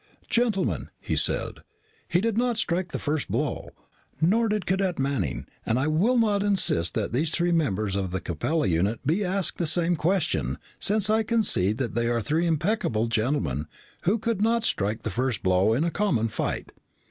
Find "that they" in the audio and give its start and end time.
11.77-12.07